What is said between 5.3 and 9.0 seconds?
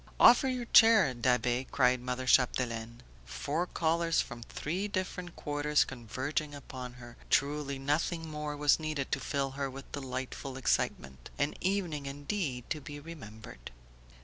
quarters converging upon her, truly nothing more was